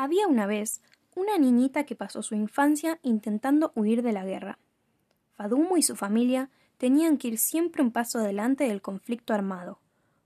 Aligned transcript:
Había 0.00 0.28
una 0.28 0.46
vez 0.46 0.80
una 1.16 1.38
niñita 1.38 1.82
que 1.82 1.96
pasó 1.96 2.22
su 2.22 2.36
infancia 2.36 3.00
intentando 3.02 3.72
huir 3.74 4.02
de 4.02 4.12
la 4.12 4.24
guerra. 4.24 4.60
Fadumo 5.34 5.76
y 5.76 5.82
su 5.82 5.96
familia 5.96 6.50
tenían 6.76 7.18
que 7.18 7.26
ir 7.26 7.38
siempre 7.38 7.82
un 7.82 7.90
paso 7.90 8.20
adelante 8.20 8.62
del 8.68 8.80
conflicto 8.80 9.34
armado, 9.34 9.80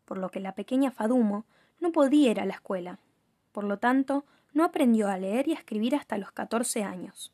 por 0.04 0.18
lo 0.18 0.28
que 0.28 0.40
la 0.40 0.54
pequeña 0.54 0.90
Fadumo 0.90 1.46
no 1.80 1.90
podía 1.90 2.30
ir 2.30 2.38
a 2.38 2.44
la 2.44 2.52
escuela. 2.52 2.98
Por 3.50 3.64
lo 3.64 3.78
tanto, 3.78 4.26
no 4.52 4.62
aprendió 4.62 5.08
a 5.08 5.16
leer 5.16 5.48
y 5.48 5.52
a 5.52 5.58
escribir 5.58 5.96
hasta 5.96 6.18
los 6.18 6.32
catorce 6.32 6.82
años. 6.82 7.32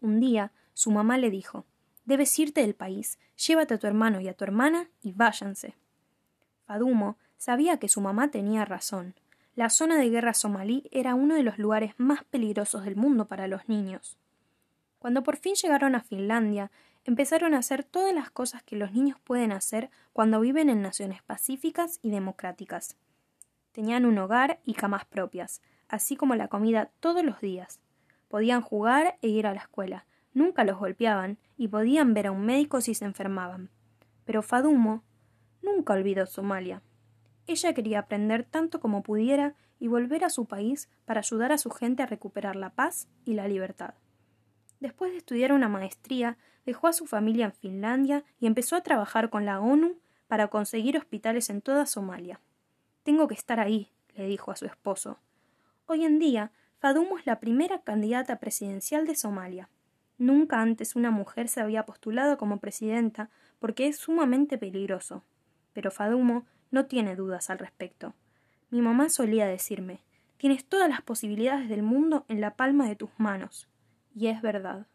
Un 0.00 0.20
día, 0.20 0.52
su 0.74 0.92
mamá 0.92 1.18
le 1.18 1.30
dijo 1.30 1.64
Debes 2.04 2.38
irte 2.38 2.60
del 2.60 2.76
país, 2.76 3.18
llévate 3.36 3.74
a 3.74 3.78
tu 3.78 3.88
hermano 3.88 4.20
y 4.20 4.28
a 4.28 4.34
tu 4.34 4.44
hermana 4.44 4.88
y 5.02 5.10
váyanse. 5.10 5.74
Fadumo 6.64 7.16
sabía 7.38 7.78
que 7.78 7.88
su 7.88 8.00
mamá 8.00 8.30
tenía 8.30 8.64
razón. 8.64 9.16
La 9.54 9.68
zona 9.68 9.98
de 9.98 10.08
guerra 10.08 10.32
somalí 10.32 10.88
era 10.92 11.14
uno 11.14 11.34
de 11.34 11.42
los 11.42 11.58
lugares 11.58 11.92
más 11.98 12.24
peligrosos 12.24 12.84
del 12.84 12.96
mundo 12.96 13.26
para 13.26 13.48
los 13.48 13.68
niños. 13.68 14.16
Cuando 14.98 15.22
por 15.22 15.36
fin 15.36 15.54
llegaron 15.56 15.94
a 15.94 16.00
Finlandia, 16.00 16.70
empezaron 17.04 17.52
a 17.52 17.58
hacer 17.58 17.84
todas 17.84 18.14
las 18.14 18.30
cosas 18.30 18.62
que 18.62 18.76
los 18.76 18.92
niños 18.92 19.18
pueden 19.20 19.52
hacer 19.52 19.90
cuando 20.14 20.40
viven 20.40 20.70
en 20.70 20.80
naciones 20.80 21.22
pacíficas 21.22 21.98
y 22.02 22.10
democráticas. 22.10 22.96
Tenían 23.72 24.06
un 24.06 24.16
hogar 24.18 24.60
y 24.64 24.72
camas 24.72 25.04
propias, 25.04 25.60
así 25.86 26.16
como 26.16 26.34
la 26.34 26.48
comida 26.48 26.90
todos 27.00 27.22
los 27.22 27.40
días. 27.42 27.78
Podían 28.28 28.62
jugar 28.62 29.18
e 29.20 29.28
ir 29.28 29.46
a 29.46 29.52
la 29.52 29.60
escuela, 29.60 30.06
nunca 30.32 30.64
los 30.64 30.78
golpeaban 30.78 31.36
y 31.58 31.68
podían 31.68 32.14
ver 32.14 32.28
a 32.28 32.32
un 32.32 32.46
médico 32.46 32.80
si 32.80 32.94
se 32.94 33.04
enfermaban. 33.04 33.68
Pero 34.24 34.42
Fadumo 34.42 35.02
nunca 35.60 35.92
olvidó 35.92 36.24
Somalia. 36.24 36.80
Ella 37.46 37.74
quería 37.74 38.00
aprender 38.00 38.44
tanto 38.44 38.80
como 38.80 39.02
pudiera 39.02 39.54
y 39.78 39.88
volver 39.88 40.24
a 40.24 40.30
su 40.30 40.46
país 40.46 40.88
para 41.04 41.20
ayudar 41.20 41.52
a 41.52 41.58
su 41.58 41.70
gente 41.70 42.02
a 42.02 42.06
recuperar 42.06 42.56
la 42.56 42.70
paz 42.70 43.08
y 43.24 43.34
la 43.34 43.48
libertad. 43.48 43.94
Después 44.80 45.12
de 45.12 45.18
estudiar 45.18 45.52
una 45.52 45.68
maestría, 45.68 46.38
dejó 46.66 46.86
a 46.86 46.92
su 46.92 47.06
familia 47.06 47.46
en 47.46 47.52
Finlandia 47.52 48.24
y 48.38 48.46
empezó 48.46 48.76
a 48.76 48.82
trabajar 48.82 49.30
con 49.30 49.44
la 49.44 49.60
ONU 49.60 49.98
para 50.28 50.48
conseguir 50.48 50.96
hospitales 50.96 51.50
en 51.50 51.62
toda 51.62 51.86
Somalia. 51.86 52.40
Tengo 53.02 53.28
que 53.28 53.34
estar 53.34 53.60
ahí, 53.60 53.92
le 54.14 54.26
dijo 54.26 54.50
a 54.50 54.56
su 54.56 54.66
esposo. 54.66 55.18
Hoy 55.86 56.04
en 56.04 56.18
día, 56.18 56.52
Fadumo 56.78 57.18
es 57.18 57.26
la 57.26 57.38
primera 57.38 57.82
candidata 57.82 58.38
presidencial 58.38 59.06
de 59.06 59.14
Somalia. 59.14 59.68
Nunca 60.18 60.60
antes 60.60 60.96
una 60.96 61.10
mujer 61.10 61.48
se 61.48 61.60
había 61.60 61.84
postulado 61.84 62.38
como 62.38 62.58
presidenta 62.58 63.30
porque 63.58 63.88
es 63.88 63.96
sumamente 63.96 64.58
peligroso. 64.58 65.24
Pero 65.72 65.90
Fadumo 65.90 66.46
no 66.72 66.86
tiene 66.86 67.14
dudas 67.14 67.50
al 67.50 67.60
respecto. 67.60 68.14
Mi 68.70 68.82
mamá 68.82 69.08
solía 69.08 69.46
decirme 69.46 70.00
Tienes 70.42 70.64
todas 70.64 70.88
las 70.88 71.02
posibilidades 71.02 71.68
del 71.68 71.84
mundo 71.84 72.24
en 72.26 72.40
la 72.40 72.56
palma 72.56 72.88
de 72.88 72.96
tus 72.96 73.10
manos. 73.16 73.68
Y 74.12 74.26
es 74.26 74.42
verdad. 74.42 74.88